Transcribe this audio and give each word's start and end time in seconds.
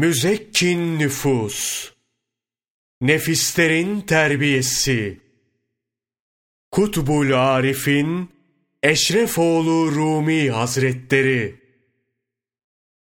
müzekkin 0.00 0.98
nüfus, 0.98 1.90
nefislerin 3.00 4.00
terbiyesi, 4.00 5.20
Kutbul 6.70 7.32
Arif'in 7.32 8.30
Eşrefoğlu 8.82 9.92
Rumi 9.94 10.50
Hazretleri, 10.50 11.60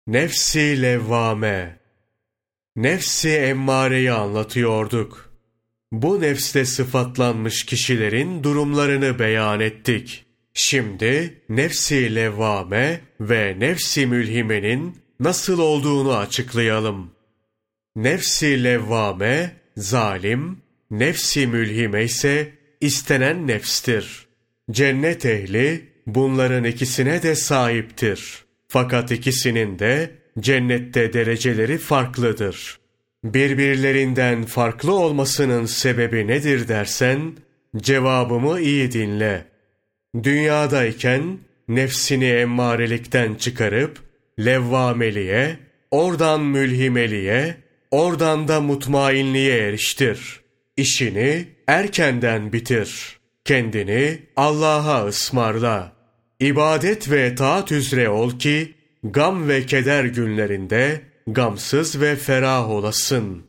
Nefsi 0.07 0.81
Levvame, 0.81 1.79
Nefsi 2.75 3.29
Emmare'yi 3.29 4.11
anlatıyorduk. 4.11 5.33
Bu 5.91 6.21
nefste 6.21 6.65
sıfatlanmış 6.65 7.65
kişilerin 7.65 8.43
durumlarını 8.43 9.19
beyan 9.19 9.59
ettik. 9.59 10.25
Şimdi 10.53 11.41
nefsi 11.49 12.15
levvame 12.15 13.01
ve 13.19 13.55
nefsi 13.59 14.07
mülhimenin 14.07 15.02
nasıl 15.23 15.59
olduğunu 15.59 16.17
açıklayalım. 16.17 17.11
Nefsi 17.95 18.63
levvame, 18.63 19.51
zalim, 19.77 20.57
nefsi 20.91 21.47
mülhime 21.47 22.03
ise 22.03 22.53
istenen 22.81 23.47
nefstir. 23.47 24.27
Cennet 24.71 25.25
ehli 25.25 25.89
bunların 26.07 26.63
ikisine 26.63 27.23
de 27.23 27.35
sahiptir. 27.35 28.43
Fakat 28.67 29.11
ikisinin 29.11 29.79
de 29.79 30.11
cennette 30.39 31.13
dereceleri 31.13 31.77
farklıdır. 31.77 32.79
Birbirlerinden 33.23 34.43
farklı 34.45 34.93
olmasının 34.93 35.65
sebebi 35.65 36.27
nedir 36.27 36.67
dersen, 36.67 37.33
cevabımı 37.77 38.59
iyi 38.59 38.91
dinle. 38.91 39.45
Dünyadayken 40.23 41.39
nefsini 41.67 42.25
emmarelikten 42.25 43.35
çıkarıp 43.35 44.12
levvameliğe, 44.39 45.57
oradan 45.91 46.41
mülhimeliğe, 46.41 47.57
oradan 47.91 48.47
da 48.47 48.61
mutmainliğe 48.61 49.57
eriştir. 49.57 50.39
İşini 50.77 51.45
erkenden 51.67 52.53
bitir. 52.53 53.19
Kendini 53.45 54.19
Allah'a 54.35 55.05
ısmarla. 55.05 55.93
İbadet 56.39 57.11
ve 57.11 57.35
taat 57.35 57.71
üzere 57.71 58.09
ol 58.09 58.39
ki, 58.39 58.73
gam 59.03 59.47
ve 59.47 59.65
keder 59.65 60.03
günlerinde 60.03 61.01
gamsız 61.27 62.01
ve 62.01 62.15
ferah 62.15 62.69
olasın. 62.69 63.43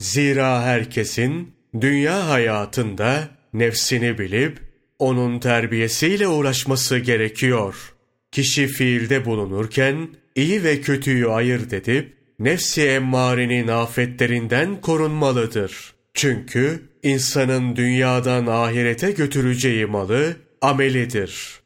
Zira 0.00 0.62
herkesin 0.62 1.54
dünya 1.80 2.28
hayatında 2.28 3.28
nefsini 3.52 4.18
bilip 4.18 4.58
onun 4.98 5.38
terbiyesiyle 5.38 6.28
uğraşması 6.28 6.98
gerekiyor. 6.98 7.94
Kişi 8.32 8.66
fiilde 8.66 9.24
bulunurken 9.24 10.08
iyi 10.34 10.64
ve 10.64 10.80
kötüyü 10.80 11.28
ayırt 11.28 11.72
edip 11.72 12.12
nefsi 12.38 12.82
emmarenin 12.82 13.68
afetlerinden 13.68 14.80
korunmalıdır. 14.80 15.94
Çünkü 16.14 16.82
insanın 17.02 17.76
dünyadan 17.76 18.46
ahirete 18.46 19.10
götüreceği 19.10 19.86
malı 19.86 20.36
amelidir. 20.60 21.60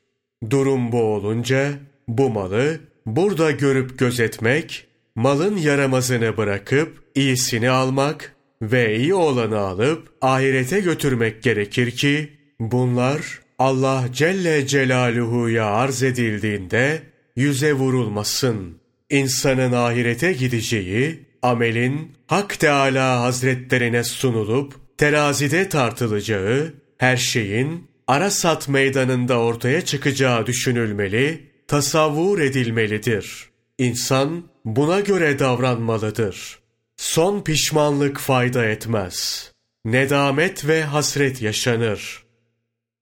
Durum 0.50 0.92
bu 0.92 1.02
olunca 1.02 1.72
bu 2.08 2.30
malı 2.30 2.80
burada 3.06 3.50
görüp 3.50 3.98
gözetmek, 3.98 4.86
malın 5.14 5.56
yaramazını 5.56 6.36
bırakıp 6.36 7.02
iyisini 7.14 7.70
almak 7.70 8.36
ve 8.62 8.96
iyi 8.96 9.14
olanı 9.14 9.58
alıp 9.58 10.08
ahirete 10.20 10.80
götürmek 10.80 11.42
gerekir 11.42 11.90
ki 11.90 12.32
bunlar 12.60 13.40
Allah 13.62 14.04
Celle 14.12 14.66
Celaluhu'ya 14.66 15.66
arz 15.66 16.02
edildiğinde 16.02 17.02
yüze 17.36 17.72
vurulmasın. 17.72 18.80
İnsanın 19.10 19.72
ahirete 19.72 20.32
gideceği, 20.32 21.26
amelin 21.42 22.12
Hak 22.26 22.58
Teala 22.60 23.20
Hazretlerine 23.20 24.04
sunulup 24.04 24.98
terazide 24.98 25.68
tartılacağı, 25.68 26.74
her 26.98 27.16
şeyin 27.16 27.90
Arasat 28.06 28.68
meydanında 28.68 29.38
ortaya 29.38 29.84
çıkacağı 29.84 30.46
düşünülmeli, 30.46 31.50
tasavvur 31.68 32.38
edilmelidir. 32.38 33.50
İnsan 33.78 34.44
buna 34.64 35.00
göre 35.00 35.38
davranmalıdır. 35.38 36.58
Son 36.96 37.44
pişmanlık 37.44 38.18
fayda 38.18 38.64
etmez. 38.64 39.50
Nedamet 39.84 40.68
ve 40.68 40.84
hasret 40.84 41.42
yaşanır. 41.42 42.22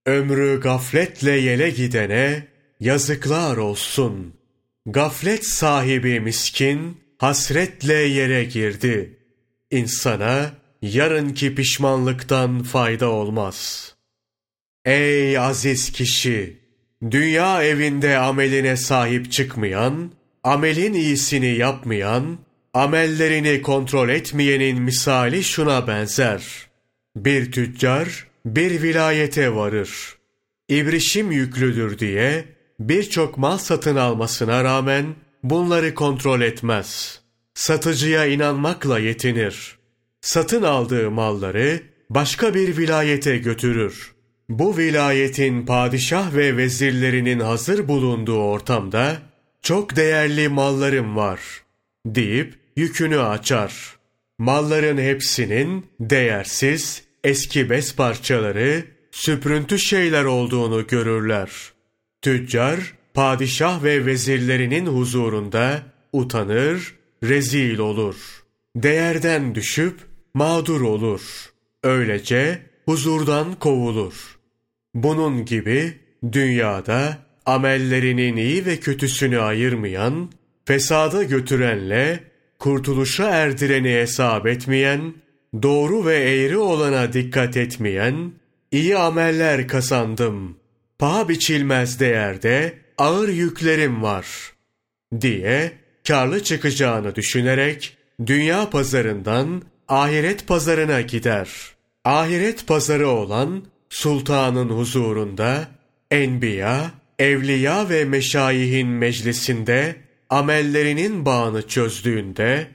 Ömrü 0.05 0.59
gafletle 0.61 1.31
yele 1.31 1.69
gidene 1.69 2.47
yazıklar 2.79 3.57
olsun. 3.57 4.33
Gaflet 4.85 5.45
sahibi 5.45 6.19
miskin 6.19 6.97
hasretle 7.17 7.93
yere 7.93 8.43
girdi. 8.43 9.19
İnsana 9.71 10.51
yarınki 10.81 11.55
pişmanlıktan 11.55 12.63
fayda 12.63 13.09
olmaz. 13.09 13.87
Ey 14.85 15.37
aziz 15.37 15.91
kişi! 15.91 16.61
Dünya 17.11 17.63
evinde 17.63 18.17
ameline 18.17 18.77
sahip 18.77 19.31
çıkmayan, 19.31 20.11
amelin 20.43 20.93
iyisini 20.93 21.55
yapmayan, 21.55 22.37
amellerini 22.73 23.61
kontrol 23.61 24.09
etmeyenin 24.09 24.81
misali 24.81 25.43
şuna 25.43 25.87
benzer. 25.87 26.43
Bir 27.15 27.51
tüccar 27.51 28.30
bir 28.45 28.81
vilayete 28.81 29.55
varır. 29.55 30.15
İbrişim 30.69 31.31
yüklüdür 31.31 31.99
diye 31.99 32.45
birçok 32.79 33.37
mal 33.37 33.57
satın 33.57 33.95
almasına 33.95 34.63
rağmen 34.63 35.05
bunları 35.43 35.93
kontrol 35.93 36.41
etmez. 36.41 37.21
Satıcıya 37.53 38.25
inanmakla 38.25 38.99
yetinir. 38.99 39.77
Satın 40.21 40.63
aldığı 40.63 41.11
malları 41.11 41.81
başka 42.09 42.53
bir 42.53 42.77
vilayete 42.77 43.37
götürür. 43.37 44.11
Bu 44.49 44.77
vilayetin 44.77 45.65
padişah 45.65 46.35
ve 46.35 46.57
vezirlerinin 46.57 47.39
hazır 47.39 47.87
bulunduğu 47.87 48.43
ortamda 48.43 49.17
çok 49.61 49.95
değerli 49.95 50.49
mallarım 50.49 51.15
var 51.15 51.39
deyip 52.05 52.59
yükünü 52.75 53.19
açar. 53.19 53.73
Malların 54.37 54.97
hepsinin 54.97 55.85
değersiz, 55.99 57.03
eski 57.23 57.69
bez 57.69 57.95
parçaları, 57.95 58.83
süprüntü 59.11 59.79
şeyler 59.79 60.23
olduğunu 60.23 60.87
görürler. 60.87 61.51
Tüccar, 62.21 62.93
padişah 63.13 63.83
ve 63.83 64.05
vezirlerinin 64.05 64.85
huzurunda 64.85 65.83
utanır, 66.13 66.95
rezil 67.23 67.77
olur. 67.77 68.15
Değerden 68.75 69.55
düşüp 69.55 69.99
mağdur 70.33 70.81
olur. 70.81 71.21
Öylece 71.83 72.61
huzurdan 72.85 73.55
kovulur. 73.59 74.39
Bunun 74.93 75.45
gibi 75.45 75.93
dünyada 76.31 77.17
amellerinin 77.45 78.37
iyi 78.37 78.65
ve 78.65 78.77
kötüsünü 78.79 79.39
ayırmayan, 79.39 80.31
fesada 80.65 81.23
götürenle 81.23 82.23
kurtuluşa 82.59 83.29
erdireni 83.29 83.93
hesap 83.93 84.47
etmeyen, 84.47 85.13
doğru 85.63 86.05
ve 86.05 86.17
eğri 86.17 86.57
olana 86.57 87.13
dikkat 87.13 87.57
etmeyen, 87.57 88.31
iyi 88.71 88.97
ameller 88.97 89.67
kazandım, 89.67 90.57
paha 90.99 91.29
biçilmez 91.29 91.99
değerde 91.99 92.73
ağır 92.97 93.29
yüklerim 93.29 94.03
var 94.03 94.53
diye 95.21 95.71
karlı 96.07 96.43
çıkacağını 96.43 97.15
düşünerek 97.15 97.97
dünya 98.25 98.69
pazarından 98.69 99.61
ahiret 99.87 100.47
pazarına 100.47 101.01
gider. 101.01 101.49
Ahiret 102.05 102.67
pazarı 102.67 103.07
olan 103.07 103.63
sultanın 103.89 104.69
huzurunda 104.69 105.67
enbiya, 106.11 106.91
evliya 107.19 107.89
ve 107.89 108.05
meşayihin 108.05 108.87
meclisinde 108.87 109.95
amellerinin 110.29 111.25
bağını 111.25 111.67
çözdüğünde 111.67 112.67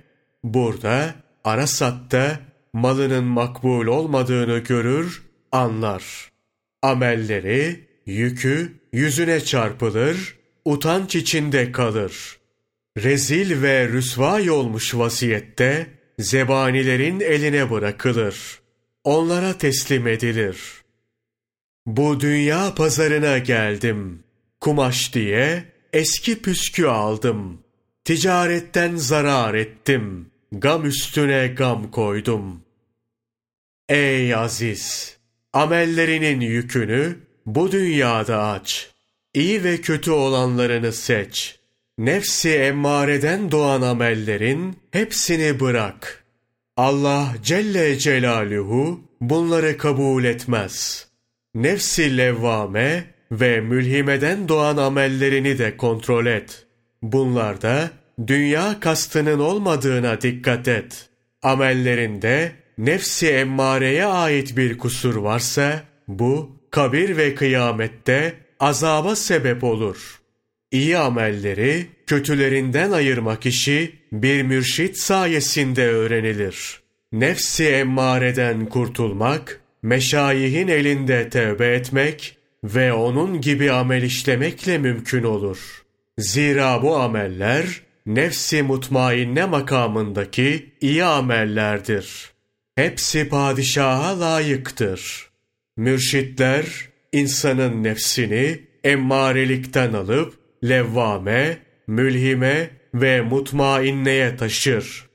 burada 0.45 1.15
Arasat'ta 1.45 2.41
malının 2.77 3.25
makbul 3.25 3.87
olmadığını 3.87 4.59
görür, 4.59 5.23
anlar. 5.53 6.33
Amelleri, 6.83 7.81
yükü 8.07 8.73
yüzüne 8.93 9.41
çarpılır, 9.41 10.37
utanç 10.65 11.17
içinde 11.17 11.73
kalır. 11.73 12.39
Rezil 12.99 13.63
ve 13.63 13.89
rüsvay 13.89 14.51
olmuş 14.51 14.95
vaziyette 14.95 15.87
zebanilerin 16.19 17.21
eline 17.21 17.71
bırakılır. 17.71 18.61
Onlara 19.05 19.59
teslim 19.59 20.07
edilir. 20.07 20.59
Bu 21.87 22.21
dünya 22.21 22.75
pazarına 22.75 23.39
geldim. 23.39 24.23
Kumaş 24.61 25.15
diye 25.15 25.65
eski 25.93 26.43
püskü 26.43 26.87
aldım. 26.87 27.59
Ticaretten 28.05 28.97
zarar 28.97 29.55
ettim. 29.55 30.31
Gam 30.53 30.87
üstüne 30.87 31.47
gam 31.49 31.91
koydum. 31.91 32.66
Ey 33.89 34.35
aziz! 34.35 35.17
Amellerinin 35.53 36.41
yükünü 36.41 37.17
bu 37.47 37.73
dünyada 37.73 38.47
aç. 38.49 38.91
İyi 39.35 39.65
ve 39.65 39.81
kötü 39.81 40.11
olanlarını 40.11 40.93
seç. 40.93 41.59
nefsi 41.99 42.51
emmareden 42.51 43.51
doğan 43.51 43.83
amellerin 43.83 44.77
hepsini 44.91 45.61
bırak. 45.61 46.25
Allah 46.77 47.35
Celle 47.43 47.99
Celaluhu 47.99 49.01
bunları 49.21 49.79
kabul 49.79 50.25
etmez. 50.25 51.07
Nefsi 51.55 52.17
levvame 52.17 53.05
ve 53.33 53.61
mülhimeden 53.61 54.49
doğan 54.49 54.77
amellerini 54.77 55.59
de 55.59 55.77
kontrol 55.77 56.27
et. 56.27 56.67
Bunlarda 57.03 57.91
dünya 58.27 58.81
kastının 58.81 59.39
olmadığına 59.39 60.21
dikkat 60.21 60.69
et. 60.69 61.09
Amellerinde 61.43 62.53
nefsi 62.79 63.29
emmareye 63.29 64.05
ait 64.05 64.57
bir 64.57 64.79
kusur 64.79 65.17
varsa 65.17 65.83
bu 66.09 66.57
kabir 66.71 67.17
ve 67.17 67.35
kıyamette 67.35 68.35
azaba 68.61 69.17
sebep 69.17 69.65
olur. 69.65 70.21
İyi 70.71 70.99
amelleri 70.99 71.87
kötülerinden 72.07 72.91
ayırmak 72.91 73.47
işi 73.47 73.93
bir 74.13 74.43
mürşit 74.43 74.99
sayesinde 74.99 75.89
öğrenilir. 75.89 76.81
Nefsi 77.13 77.65
emmareden 77.65 78.67
kurtulmak, 78.67 79.61
meşayihin 79.83 80.69
elinde 80.69 81.29
tevbe 81.31 81.75
etmek 81.75 82.37
ve 82.65 82.93
onun 82.93 83.41
gibi 83.41 83.73
amel 83.73 84.03
işlemekle 84.03 84.79
mümkün 84.79 85.23
olur. 85.23 85.85
Zira 86.19 86.83
bu 86.83 86.97
ameller 86.97 87.83
nefsi 88.07 88.63
mutmainne 88.63 89.45
makamındaki 89.47 90.73
iyi 90.81 91.05
amellerdir. 91.05 92.36
Hepsi 92.77 93.29
padişaha 93.29 94.21
layıktır. 94.21 95.31
Mürşitler 95.77 96.67
insanın 97.13 97.85
nefsini 97.85 98.61
emmarelikten 98.85 99.93
alıp 99.93 100.35
levvame, 100.65 101.59
mülhime 101.87 102.71
ve 102.95 103.21
mutmainneye 103.21 104.37
taşır. 104.37 105.07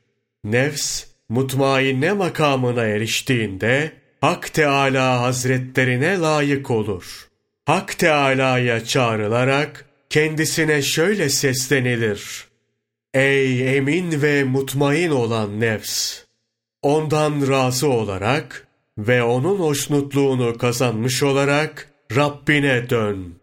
Nefs, 0.44 1.06
mutmainne 1.30 2.14
makamına 2.14 2.84
eriştiğinde 2.84 3.92
Hak 4.22 4.54
Teala 4.54 5.22
Hazretlerine 5.22 6.18
layık 6.18 6.72
olur. 6.72 7.28
Hak 7.66 8.00
Teala'ya 8.00 8.86
çağrılarak 8.86 9.86
kendisine 10.10 10.82
şöyle 10.82 11.30
seslenilir. 11.30 12.46
Ey 13.14 13.78
emin 13.78 14.22
ve 14.22 14.44
mutmain 14.44 15.10
olan 15.10 15.60
nefs! 15.60 16.31
Ondan 16.82 17.48
razı 17.48 17.88
olarak 17.90 18.68
ve 18.98 19.24
onun 19.24 19.60
hoşnutluğunu 19.60 20.58
kazanmış 20.58 21.24
olarak 21.24 21.90
Rabbine 22.16 22.90
dön. 22.90 23.36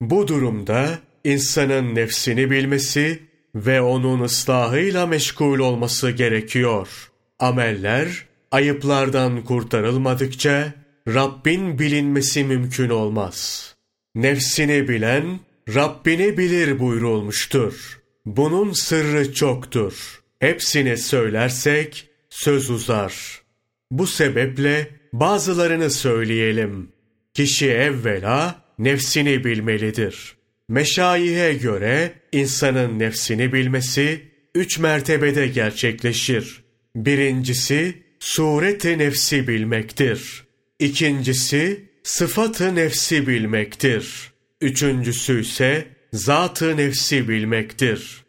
Bu 0.00 0.28
durumda 0.28 0.98
insanın 1.24 1.94
nefsini 1.94 2.50
bilmesi 2.50 3.22
ve 3.54 3.80
onun 3.80 4.20
ıslahıyla 4.20 5.06
meşgul 5.06 5.58
olması 5.58 6.10
gerekiyor. 6.10 7.10
Ameller 7.38 8.26
ayıplardan 8.50 9.44
kurtarılmadıkça 9.44 10.74
Rabbin 11.08 11.78
bilinmesi 11.78 12.44
mümkün 12.44 12.88
olmaz. 12.88 13.68
Nefsini 14.14 14.88
bilen 14.88 15.40
Rabbini 15.74 16.38
bilir 16.38 16.78
buyurulmuştur. 16.78 18.00
Bunun 18.26 18.72
sırrı 18.72 19.34
çoktur. 19.34 20.22
Hepsini 20.40 20.96
söylersek 20.96 22.11
söz 22.32 22.70
uzar. 22.70 23.42
Bu 23.90 24.06
sebeple 24.06 24.88
bazılarını 25.12 25.90
söyleyelim. 25.90 26.88
Kişi 27.34 27.70
evvela 27.70 28.64
nefsini 28.78 29.44
bilmelidir. 29.44 30.36
Meşayihe 30.68 31.54
göre 31.54 32.12
insanın 32.32 32.98
nefsini 32.98 33.52
bilmesi 33.52 34.22
üç 34.54 34.78
mertebede 34.78 35.46
gerçekleşir. 35.46 36.62
Birincisi 36.96 38.02
sureti 38.20 38.98
nefsi 38.98 39.48
bilmektir. 39.48 40.44
İkincisi 40.78 41.90
sıfatı 42.02 42.74
nefsi 42.74 43.26
bilmektir. 43.26 44.32
Üçüncüsü 44.60 45.40
ise 45.40 45.86
zatı 46.12 46.76
nefsi 46.76 47.28
bilmektir. 47.28 48.24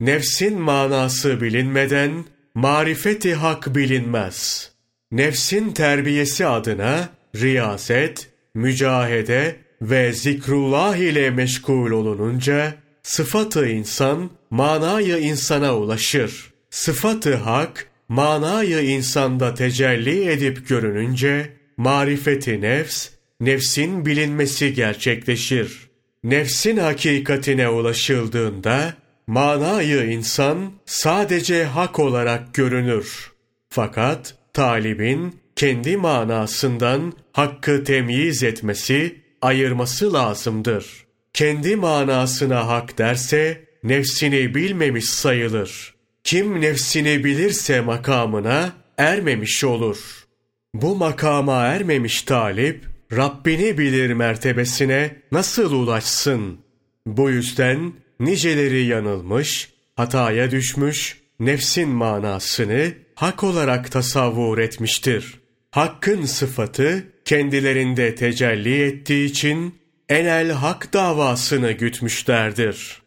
Nefsin 0.00 0.60
manası 0.60 1.40
bilinmeden 1.40 2.24
marifeti 2.54 3.34
hak 3.34 3.74
bilinmez. 3.74 4.70
Nefsin 5.12 5.72
terbiyesi 5.72 6.46
adına 6.46 7.08
riyazet, 7.36 8.30
mücahede 8.54 9.56
ve 9.82 10.12
zikrullah 10.12 10.96
ile 10.96 11.30
meşgul 11.30 11.90
olununca 11.90 12.74
sıfatı 13.02 13.68
insan 13.68 14.30
manayı 14.50 15.18
insana 15.18 15.76
ulaşır. 15.76 16.52
Sıfatı 16.70 17.34
hak 17.34 17.86
manayı 18.08 18.80
insanda 18.80 19.54
tecelli 19.54 20.30
edip 20.30 20.68
görününce 20.68 21.52
marifeti 21.76 22.60
nefs, 22.60 23.08
nefsin 23.40 24.06
bilinmesi 24.06 24.74
gerçekleşir. 24.74 25.90
Nefsin 26.24 26.76
hakikatine 26.76 27.68
ulaşıldığında 27.68 28.94
manayı 29.26 30.10
insan 30.10 30.72
sadece 30.86 31.64
hak 31.64 31.98
olarak 31.98 32.54
görünür. 32.54 33.32
Fakat 33.68 34.34
talibin 34.52 35.40
kendi 35.56 35.96
manasından 35.96 37.12
hakkı 37.32 37.84
temyiz 37.84 38.42
etmesi, 38.42 39.20
ayırması 39.42 40.12
lazımdır. 40.12 41.04
Kendi 41.32 41.76
manasına 41.76 42.68
hak 42.68 42.98
derse 42.98 43.64
nefsini 43.84 44.54
bilmemiş 44.54 45.04
sayılır. 45.04 45.94
Kim 46.24 46.60
nefsini 46.60 47.24
bilirse 47.24 47.80
makamına 47.80 48.72
ermemiş 48.98 49.64
olur. 49.64 50.26
Bu 50.74 50.96
makama 50.96 51.66
ermemiş 51.66 52.22
talip 52.22 52.84
Rabbini 53.12 53.78
bilir 53.78 54.12
mertebesine 54.12 55.16
nasıl 55.32 55.72
ulaşsın? 55.72 56.58
Bu 57.06 57.30
yüzden 57.30 57.92
niceleri 58.24 58.84
yanılmış, 58.84 59.72
hataya 59.96 60.50
düşmüş, 60.50 61.18
nefsin 61.40 61.88
manasını 61.88 62.92
hak 63.14 63.44
olarak 63.44 63.92
tasavvur 63.92 64.58
etmiştir. 64.58 65.40
Hakkın 65.70 66.24
sıfatı 66.24 67.04
kendilerinde 67.24 68.14
tecelli 68.14 68.82
ettiği 68.82 69.24
için 69.24 69.74
enel 70.08 70.50
hak 70.50 70.92
davasını 70.92 71.72
gütmüşlerdir. 71.72 73.02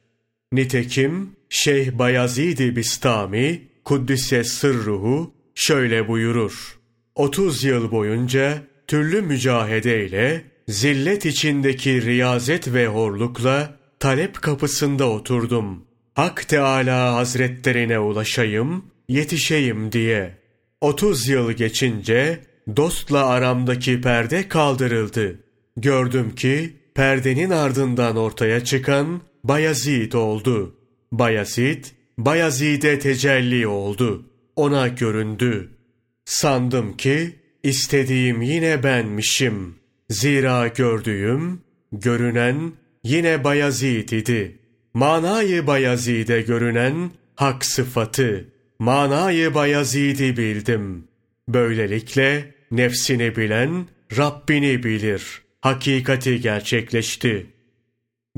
Nitekim 0.51 1.35
Şeyh 1.49 1.91
Bayazid-i 1.91 2.75
Bistami 2.75 3.67
Kuddise 3.85 4.43
Sırruhu 4.43 5.33
şöyle 5.55 6.07
buyurur. 6.07 6.79
30 7.15 7.63
yıl 7.63 7.91
boyunca 7.91 8.57
türlü 8.87 9.21
mücahedeyle, 9.21 10.43
zillet 10.67 11.25
içindeki 11.25 12.01
riyazet 12.01 12.73
ve 12.73 12.87
horlukla 12.87 13.77
talep 13.99 14.41
kapısında 14.41 15.09
oturdum. 15.09 15.83
Hak 16.13 16.47
Teala 16.47 17.15
Hazretlerine 17.15 17.99
ulaşayım, 17.99 18.85
yetişeyim 19.09 19.91
diye. 19.91 20.37
30 20.81 21.27
yıl 21.27 21.51
geçince 21.51 22.39
dostla 22.75 23.25
aramdaki 23.25 24.01
perde 24.01 24.47
kaldırıldı. 24.47 25.39
Gördüm 25.77 26.35
ki 26.35 26.73
perdenin 26.95 27.49
ardından 27.49 28.15
ortaya 28.15 28.63
çıkan 28.63 29.21
Bayezid 29.43 30.13
oldu. 30.13 30.75
Bayezid, 31.11 31.85
Bayezid'e 32.17 32.99
tecelli 32.99 33.67
oldu. 33.67 34.25
Ona 34.55 34.87
göründü. 34.87 35.69
Sandım 36.25 36.97
ki 36.97 37.35
istediğim 37.63 38.41
yine 38.41 38.83
benmişim. 38.83 39.75
Zira 40.09 40.67
gördüğüm, 40.67 41.61
görünen 41.91 42.71
yine 43.07 43.43
Bayezid 43.43 44.09
idi. 44.09 44.59
Manayı 44.93 45.67
Bayezid'e 45.67 46.41
görünen 46.41 47.11
hak 47.35 47.65
sıfatı. 47.65 48.45
Manayı 48.79 49.53
Bayezid'i 49.53 50.37
bildim. 50.37 51.07
Böylelikle 51.47 52.53
nefsini 52.71 53.35
bilen 53.35 53.87
Rabbini 54.17 54.83
bilir. 54.83 55.41
Hakikati 55.61 56.41
gerçekleşti. 56.41 57.45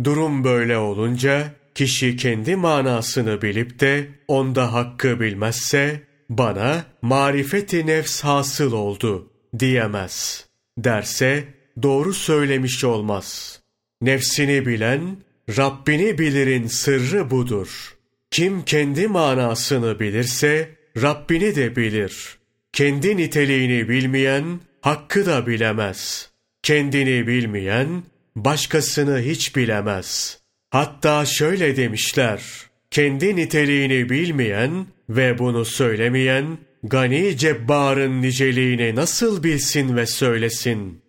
Durum 0.03 0.43
böyle 0.43 0.77
olunca 0.77 1.51
kişi 1.75 2.17
kendi 2.17 2.55
manasını 2.55 3.41
bilip 3.41 3.79
de 3.79 4.07
onda 4.27 4.73
hakkı 4.73 5.19
bilmezse 5.19 6.01
bana 6.29 6.85
marifeti 7.01 7.87
nefs 7.87 8.23
hasıl 8.23 8.71
oldu 8.71 9.31
diyemez. 9.59 10.45
Derse 10.77 11.43
doğru 11.83 12.13
söylemiş 12.13 12.83
olmaz. 12.83 13.59
Nefsini 14.01 14.65
bilen 14.65 15.17
Rabbini 15.57 16.17
bilirin 16.17 16.67
sırrı 16.67 17.31
budur. 17.31 17.95
Kim 18.31 18.65
kendi 18.65 19.07
manasını 19.07 19.99
bilirse 19.99 20.69
Rabbini 21.01 21.55
de 21.55 21.75
bilir. 21.75 22.37
Kendi 22.73 23.17
niteliğini 23.17 23.89
bilmeyen 23.89 24.59
hakkı 24.81 25.25
da 25.25 25.47
bilemez. 25.47 26.29
Kendini 26.63 27.27
bilmeyen 27.27 28.03
başkasını 28.35 29.19
hiç 29.19 29.55
bilemez. 29.55 30.39
Hatta 30.69 31.25
şöyle 31.25 31.77
demişler. 31.77 32.43
Kendi 32.91 33.35
niteliğini 33.35 34.09
bilmeyen 34.09 34.85
ve 35.09 35.39
bunu 35.39 35.65
söylemeyen, 35.65 36.57
gani 36.83 37.37
cebbarın 37.37 38.21
niceliğini 38.21 38.95
nasıl 38.95 39.43
bilsin 39.43 39.95
ve 39.95 40.05
söylesin? 40.05 41.01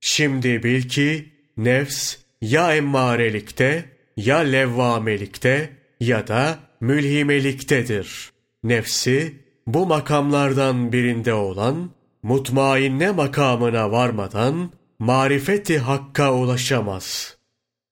Şimdi 0.00 0.62
bil 0.62 0.82
ki, 0.82 1.28
nefs 1.56 2.16
ya 2.42 2.74
emmarelikte, 2.76 3.84
ya 4.16 4.38
levvamelikte 4.38 5.70
ya 6.00 6.28
da 6.28 6.58
mülhimeliktedir. 6.80 8.30
Nefsi, 8.62 9.34
bu 9.66 9.86
makamlardan 9.86 10.92
birinde 10.92 11.34
olan, 11.34 11.90
mutmainne 12.22 13.10
makamına 13.10 13.90
varmadan, 13.92 14.70
marifeti 14.98 15.78
hakka 15.78 16.34
ulaşamaz. 16.34 17.36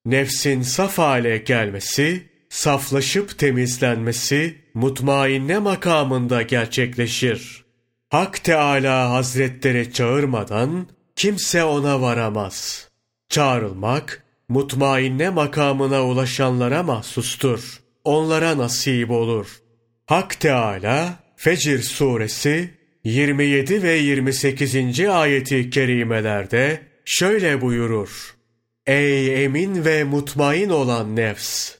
Nefsin 0.05 0.63
saf 0.63 0.99
hale 0.99 1.39
gelmesi, 1.39 2.29
saflaşıp 2.49 3.39
temizlenmesi, 3.39 4.59
mutmainne 4.75 5.59
makamında 5.59 6.43
gerçekleşir. 6.43 7.65
Hak 8.09 8.45
Teala 8.45 9.11
Hazretleri 9.11 9.93
çağırmadan 9.93 10.87
kimse 11.17 11.65
ona 11.65 12.01
varamaz. 12.01 12.89
Çağrılmak, 13.29 14.25
mutmainne 14.49 15.31
makamına 15.31 16.05
ulaşanlara 16.05 16.83
mahsustur. 16.83 17.81
Onlara 18.05 18.59
nasip 18.59 19.11
olur. 19.11 19.47
Hak 20.07 20.41
Teala 20.41 21.19
Fecir 21.37 21.83
suresi 21.83 22.71
27 23.05 23.83
ve 23.83 23.93
28. 23.93 25.01
ayeti 25.01 25.71
kerimelerde 25.71 26.81
şöyle 27.05 27.61
buyurur. 27.61 28.35
Ey 28.87 29.45
emin 29.45 29.85
ve 29.85 30.05
mutmain 30.05 30.69
olan 30.69 31.17
nefs! 31.17 31.75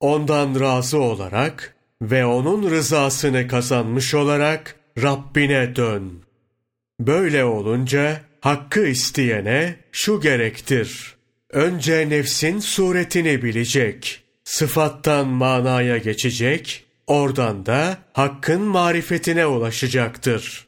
Ondan 0.00 0.60
razı 0.60 0.98
olarak 0.98 1.76
ve 2.02 2.26
onun 2.26 2.70
rızasını 2.70 3.48
kazanmış 3.48 4.14
olarak 4.14 4.76
Rabbine 5.02 5.76
dön. 5.76 6.22
Böyle 7.00 7.44
olunca 7.44 8.20
hakkı 8.40 8.86
isteyene 8.86 9.76
şu 9.92 10.20
gerektir. 10.20 11.17
Önce 11.52 12.08
nefsin 12.08 12.58
suretini 12.58 13.42
bilecek, 13.42 14.22
sıfattan 14.44 15.28
manaya 15.28 15.98
geçecek, 15.98 16.84
oradan 17.06 17.66
da 17.66 17.98
hakkın 18.12 18.60
marifetine 18.60 19.46
ulaşacaktır. 19.46 20.66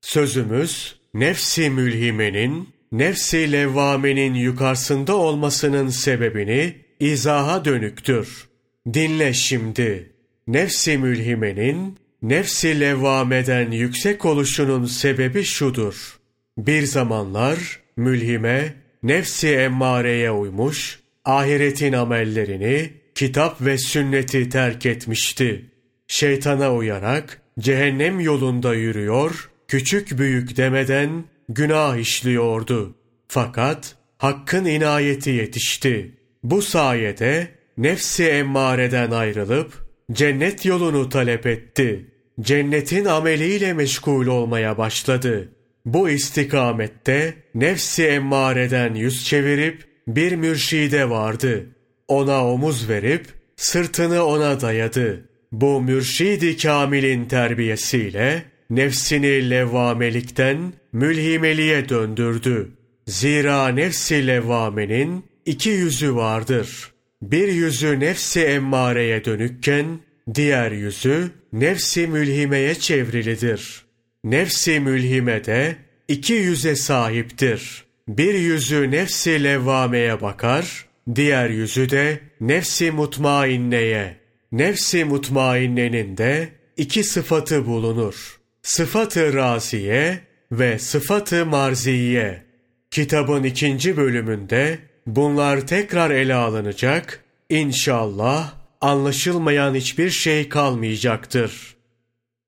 Sözümüz 0.00 0.96
nefsi 1.14 1.70
mülhimenin, 1.70 2.68
nefsi 2.92 3.52
levvamenin 3.52 4.34
yukarısında 4.34 5.16
olmasının 5.16 5.88
sebebini 5.88 6.76
izaha 7.00 7.64
dönüktür. 7.64 8.48
Dinle 8.94 9.34
şimdi. 9.34 10.12
Nefsi 10.46 10.98
mülhimenin, 10.98 11.98
nefsi 12.22 12.80
levvameden 12.80 13.70
yüksek 13.70 14.24
oluşunun 14.24 14.84
sebebi 14.86 15.44
şudur. 15.44 16.18
Bir 16.58 16.82
zamanlar 16.82 17.80
mülhime, 17.96 18.85
nefsi 19.06 19.48
emmareye 19.48 20.30
uymuş, 20.30 21.00
ahiretin 21.24 21.92
amellerini, 21.92 22.90
kitap 23.14 23.60
ve 23.60 23.78
sünneti 23.78 24.48
terk 24.48 24.86
etmişti. 24.86 25.64
Şeytana 26.08 26.74
uyarak 26.74 27.42
cehennem 27.58 28.20
yolunda 28.20 28.74
yürüyor, 28.74 29.50
küçük 29.68 30.18
büyük 30.18 30.56
demeden 30.56 31.24
günah 31.48 31.96
işliyordu. 31.96 32.94
Fakat 33.28 33.94
Hakk'ın 34.18 34.64
inayeti 34.64 35.30
yetişti. 35.30 36.10
Bu 36.42 36.62
sayede 36.62 37.48
nefsi 37.78 38.24
emmareden 38.24 39.10
ayrılıp 39.10 39.72
cennet 40.12 40.64
yolunu 40.64 41.08
talep 41.08 41.46
etti. 41.46 42.06
Cennetin 42.40 43.04
ameliyle 43.04 43.72
meşgul 43.72 44.26
olmaya 44.26 44.78
başladı. 44.78 45.55
Bu 45.86 46.10
istikamette 46.10 47.34
nefsi 47.54 48.06
emmareden 48.06 48.94
yüz 48.94 49.24
çevirip 49.24 49.84
bir 50.08 50.32
mürşide 50.36 51.10
vardı. 51.10 51.66
Ona 52.08 52.52
omuz 52.52 52.88
verip 52.88 53.26
sırtını 53.56 54.24
ona 54.24 54.60
dayadı. 54.60 55.28
Bu 55.52 55.80
mürşidi 55.80 56.56
kamilin 56.56 57.24
terbiyesiyle 57.24 58.42
nefsini 58.70 59.50
levvamelikten 59.50 60.72
mülhimeliğe 60.92 61.88
döndürdü. 61.88 62.68
Zira 63.06 63.68
nefsi 63.68 64.26
levvamenin 64.26 65.24
iki 65.44 65.70
yüzü 65.70 66.14
vardır. 66.14 66.92
Bir 67.22 67.48
yüzü 67.48 68.00
nefsi 68.00 68.40
emmareye 68.40 69.24
dönükken, 69.24 69.86
diğer 70.34 70.72
yüzü 70.72 71.30
nefsi 71.52 72.06
mülhimeye 72.06 72.74
çevrilidir. 72.74 73.85
Nefsi 74.26 74.80
mülhime 74.80 75.44
de 75.44 75.76
iki 76.08 76.32
yüze 76.32 76.76
sahiptir. 76.76 77.84
Bir 78.08 78.34
yüzü 78.34 78.90
nefsi 78.90 79.44
levvameye 79.44 80.20
bakar, 80.20 80.86
diğer 81.14 81.50
yüzü 81.50 81.90
de 81.90 82.20
nefsi 82.40 82.90
mutmainneye. 82.90 84.16
Nefsi 84.52 85.04
mutmainnenin 85.04 86.16
de 86.16 86.48
iki 86.76 87.04
sıfatı 87.04 87.66
bulunur. 87.66 88.40
Sıfatı 88.62 89.34
raziye 89.34 90.18
ve 90.52 90.78
sıfatı 90.78 91.46
marziye. 91.46 92.42
Kitabın 92.90 93.44
ikinci 93.44 93.96
bölümünde 93.96 94.78
bunlar 95.06 95.66
tekrar 95.66 96.10
ele 96.10 96.34
alınacak, 96.34 97.24
İnşallah 97.50 98.52
anlaşılmayan 98.80 99.74
hiçbir 99.74 100.10
şey 100.10 100.48
kalmayacaktır. 100.48 101.75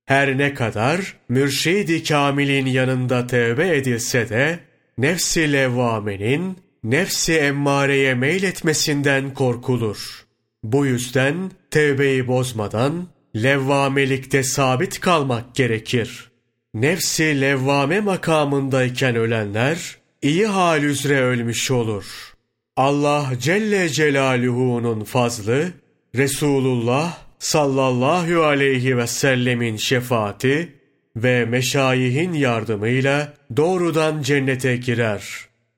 Her 0.08 0.38
ne 0.38 0.54
kadar 0.54 1.16
mürşidi 1.28 2.04
kamilin 2.04 2.66
yanında 2.66 3.26
tevbe 3.26 3.76
edilse 3.76 4.28
de, 4.28 4.58
nefsi 4.98 5.52
levvamenin, 5.52 6.58
nefsi 6.84 7.34
emmareye 7.34 8.14
meyletmesinden 8.14 9.34
korkulur. 9.34 10.26
Bu 10.62 10.86
yüzden 10.86 11.50
tevbeyi 11.70 12.26
bozmadan, 12.28 13.08
levvamelikte 13.36 14.42
sabit 14.42 15.00
kalmak 15.00 15.54
gerekir. 15.54 16.30
Nefsi 16.74 17.40
levvame 17.40 18.00
makamındayken 18.00 19.16
ölenler, 19.16 19.96
iyi 20.22 20.46
hal 20.46 20.82
üzere 20.82 21.20
ölmüş 21.20 21.70
olur. 21.70 22.34
Allah 22.76 23.30
Celle 23.38 23.88
Celaluhu'nun 23.88 25.04
fazlı, 25.04 25.72
Resulullah 26.14 27.27
sallallahu 27.38 28.42
aleyhi 28.42 28.96
ve 28.96 29.06
sellemin 29.06 29.76
şefaati 29.76 30.72
ve 31.16 31.44
meşayihin 31.44 32.32
yardımıyla 32.32 33.34
doğrudan 33.56 34.22
cennete 34.22 34.76
girer. 34.76 35.24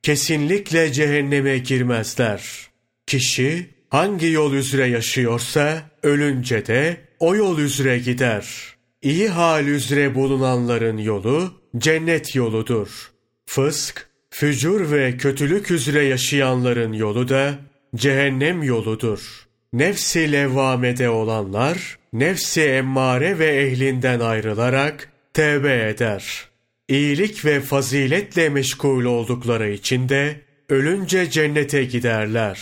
Kesinlikle 0.02 0.92
cehenneme 0.92 1.58
girmezler. 1.58 2.42
Kişi 3.06 3.66
hangi 3.88 4.26
yol 4.26 4.52
üzere 4.52 4.86
yaşıyorsa 4.86 5.82
ölünce 6.02 6.66
de 6.66 6.96
o 7.20 7.34
yol 7.34 7.58
üzere 7.58 7.98
gider. 7.98 8.46
İyi 9.02 9.28
hal 9.28 9.66
üzere 9.66 10.14
bulunanların 10.14 10.98
yolu 10.98 11.52
cennet 11.78 12.34
yoludur. 12.34 13.10
Fısk, 13.46 14.08
fücur 14.30 14.90
ve 14.90 15.16
kötülük 15.16 15.70
üzere 15.70 16.04
yaşayanların 16.04 16.92
yolu 16.92 17.28
da 17.28 17.58
cehennem 17.96 18.62
yoludur. 18.62 19.50
Nefsi 19.72 20.32
levvamede 20.32 21.08
olanlar, 21.08 21.98
nefsi 22.12 22.62
emmare 22.62 23.38
ve 23.38 23.46
ehlinden 23.46 24.20
ayrılarak 24.20 25.12
tevbe 25.34 25.88
eder. 25.88 26.48
İyilik 26.88 27.44
ve 27.44 27.60
faziletle 27.60 28.48
meşgul 28.48 29.04
oldukları 29.04 29.70
için 29.70 30.08
de 30.08 30.40
ölünce 30.68 31.30
cennete 31.30 31.84
giderler. 31.84 32.60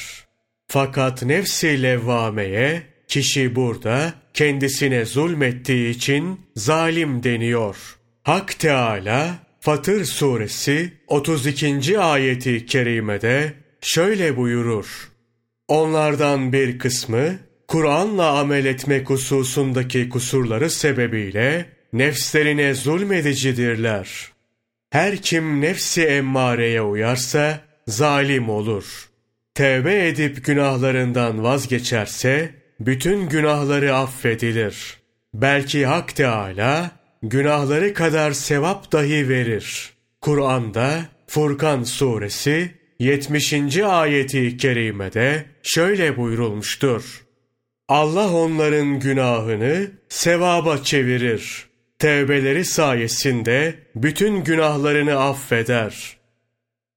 Fakat 0.66 1.22
nefsi 1.22 1.82
levvameye 1.82 2.82
kişi 3.08 3.56
burada 3.56 4.14
kendisine 4.34 5.04
zulmettiği 5.04 5.90
için 5.90 6.40
zalim 6.56 7.22
deniyor. 7.22 7.76
Hak 8.22 8.58
Teala 8.58 9.38
Fatır 9.60 10.04
suresi 10.04 10.92
32. 11.06 11.98
ayeti 11.98 12.66
kerimede 12.66 13.52
şöyle 13.80 14.36
buyurur. 14.36 15.08
Onlardan 15.68 16.52
bir 16.52 16.78
kısmı 16.78 17.38
Kur'an'la 17.68 18.38
amel 18.38 18.64
etmek 18.64 19.10
hususundaki 19.10 20.08
kusurları 20.08 20.70
sebebiyle 20.70 21.66
nefslerine 21.92 22.74
zulmedicidirler. 22.74 24.08
Her 24.90 25.16
kim 25.16 25.60
nefsi 25.60 26.04
emmareye 26.04 26.82
uyarsa 26.82 27.60
zalim 27.88 28.48
olur. 28.48 29.08
Tevbe 29.54 30.08
edip 30.08 30.44
günahlarından 30.44 31.42
vazgeçerse 31.42 32.54
bütün 32.80 33.28
günahları 33.28 33.96
affedilir. 33.96 34.96
Belki 35.34 35.86
Hak 35.86 36.16
Teala 36.16 36.90
günahları 37.22 37.94
kadar 37.94 38.32
sevap 38.32 38.92
dahi 38.92 39.28
verir. 39.28 39.90
Kur'an'da 40.20 41.04
Furkan 41.26 41.82
suresi 41.82 42.77
70. 42.98 43.76
ayeti 43.76 44.56
kerimede 44.56 45.44
şöyle 45.62 46.16
buyurulmuştur. 46.16 47.24
Allah 47.88 48.34
onların 48.34 49.00
günahını 49.00 49.90
sevaba 50.08 50.78
çevirir. 50.78 51.68
Tevbeleri 51.98 52.64
sayesinde 52.64 53.74
bütün 53.94 54.44
günahlarını 54.44 55.18
affeder. 55.18 56.16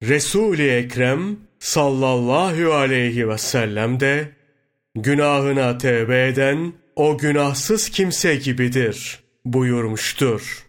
Resul-i 0.04 0.70
Ekrem 0.70 1.38
sallallahu 1.60 2.74
aleyhi 2.74 3.30
ve 3.30 3.38
sellem 3.38 4.00
de 4.00 4.30
günahına 4.96 5.78
tevbe 5.78 6.28
eden 6.28 6.74
o 6.96 7.18
günahsız 7.18 7.90
kimse 7.90 8.36
gibidir 8.36 9.20
buyurmuştur. 9.46 10.66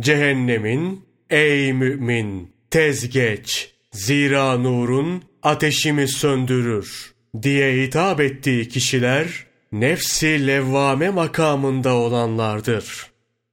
Cehennemin 0.00 1.04
ey 1.30 1.72
mümin 1.72 2.52
tez 2.70 3.10
geç 3.10 3.77
zira 3.98 4.58
nurun 4.58 5.22
ateşimi 5.42 6.08
söndürür 6.08 7.14
diye 7.42 7.82
hitap 7.82 8.20
ettiği 8.20 8.68
kişiler 8.68 9.46
nefsi 9.72 10.46
levvame 10.46 11.10
makamında 11.10 11.94
olanlardır. 11.94 13.06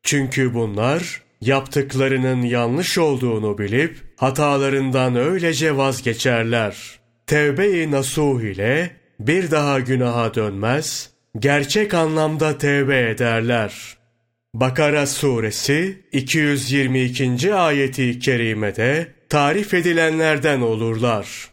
Çünkü 0.04 0.54
bunlar 0.54 1.22
yaptıklarının 1.42 2.42
yanlış 2.42 2.98
olduğunu 2.98 3.58
bilip 3.58 3.98
hatalarından 4.16 5.16
öylece 5.16 5.78
vazgeçerler. 5.78 7.00
Tevbe-i 7.28 7.92
nasuh 7.92 8.42
ile 8.42 8.92
bir 9.20 9.52
daha 9.52 9.80
günaha 9.80 10.34
dönmez, 10.34 11.10
gerçek 11.40 11.94
anlamda 11.94 12.58
tevbe 12.58 13.10
ederler. 13.10 13.98
Bakara 14.54 15.08
suresi 15.08 16.04
222. 16.12 17.54
ayeti 17.54 18.20
kerimede 18.20 19.16
tarif 19.36 19.74
edilenlerden 19.74 20.62
olurlar. 20.62 21.50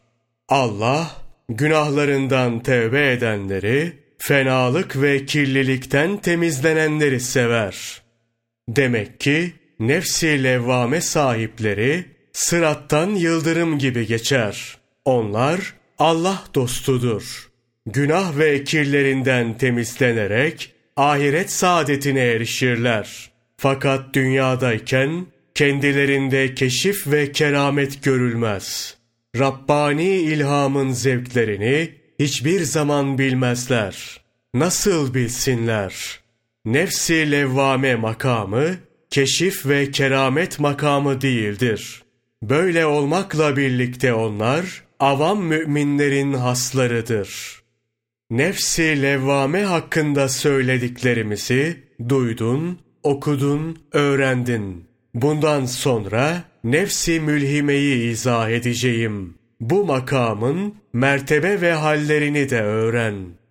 Allah 0.48 1.16
günahlarından 1.48 2.62
tevbe 2.62 3.12
edenleri, 3.12 3.92
fenalık 4.18 5.02
ve 5.02 5.26
kirlilikten 5.26 6.16
temizlenenleri 6.16 7.20
sever. 7.20 8.02
Demek 8.68 9.20
ki 9.20 9.52
nefsi 9.80 10.44
levvame 10.44 11.00
sahipleri 11.00 12.04
sırattan 12.32 13.10
yıldırım 13.10 13.78
gibi 13.78 14.06
geçer. 14.06 14.78
Onlar 15.04 15.74
Allah 15.98 16.44
dostudur. 16.54 17.50
Günah 17.86 18.38
ve 18.38 18.64
kirlerinden 18.64 19.58
temizlenerek 19.58 20.72
ahiret 20.96 21.50
saadetine 21.50 22.20
erişirler. 22.20 23.30
Fakat 23.56 24.14
dünyadayken 24.14 25.26
kendilerinde 25.54 26.54
keşif 26.54 27.06
ve 27.06 27.32
keramet 27.32 28.02
görülmez. 28.02 28.96
Rabbani 29.38 30.08
ilhamın 30.08 30.92
zevklerini 30.92 31.90
hiçbir 32.18 32.60
zaman 32.60 33.18
bilmezler. 33.18 34.20
Nasıl 34.54 35.14
bilsinler? 35.14 36.20
Nefsi 36.64 37.30
levvame 37.30 37.94
makamı, 37.94 38.76
keşif 39.10 39.66
ve 39.66 39.90
keramet 39.90 40.60
makamı 40.60 41.20
değildir. 41.20 42.02
Böyle 42.42 42.86
olmakla 42.86 43.56
birlikte 43.56 44.14
onlar, 44.14 44.84
avam 45.00 45.42
müminlerin 45.42 46.32
haslarıdır. 46.32 47.62
Nefsi 48.30 49.02
levvame 49.02 49.62
hakkında 49.62 50.28
söylediklerimizi 50.28 51.82
duydun, 52.08 52.78
okudun, 53.02 53.78
öğrendin. 53.92 54.91
Bundan 55.14 55.64
sonra 55.64 56.44
nefsi 56.64 57.20
mülhimeyi 57.20 58.10
izah 58.10 58.50
edeceğim. 58.50 59.38
Bu 59.60 59.84
makamın 59.84 60.74
mertebe 60.92 61.60
ve 61.60 61.72
hallerini 61.72 62.50
de 62.50 62.62
öğren.'' 62.62 63.41